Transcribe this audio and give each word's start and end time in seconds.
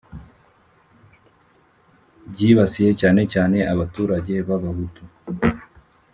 bwibasiye 2.29 2.91
cyane 3.01 3.21
cyane 3.33 3.57
abaturage 3.73 4.33
b'abahutu, 4.47 5.01